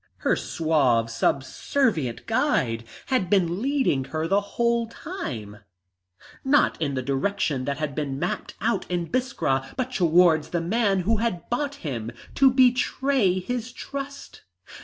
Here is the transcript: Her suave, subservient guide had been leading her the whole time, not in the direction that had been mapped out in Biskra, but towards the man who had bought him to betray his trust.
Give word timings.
Her 0.25 0.35
suave, 0.35 1.11
subservient 1.11 2.25
guide 2.25 2.85
had 3.09 3.29
been 3.29 3.61
leading 3.61 4.05
her 4.05 4.27
the 4.27 4.41
whole 4.41 4.87
time, 4.87 5.57
not 6.43 6.81
in 6.81 6.95
the 6.95 7.03
direction 7.03 7.65
that 7.65 7.77
had 7.77 7.93
been 7.93 8.17
mapped 8.17 8.55
out 8.61 8.89
in 8.89 9.11
Biskra, 9.11 9.75
but 9.77 9.93
towards 9.93 10.49
the 10.49 10.59
man 10.59 11.01
who 11.01 11.17
had 11.17 11.47
bought 11.51 11.75
him 11.85 12.09
to 12.33 12.49
betray 12.51 13.37
his 13.41 13.71
trust. 13.71 14.41